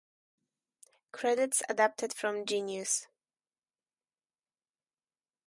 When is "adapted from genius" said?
1.69-3.05